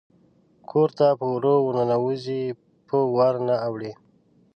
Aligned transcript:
کور 0.69 0.89
ته 0.97 1.07
په 1.19 1.25
وره 1.33 1.53
ورننوزي 1.65 2.41
په 2.87 2.97
ور 3.15 3.35
نه 3.47 3.55
اوړي 3.67 3.91